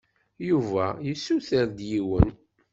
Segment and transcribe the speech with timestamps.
[0.49, 2.29] Yuba yessuter-d yiwen.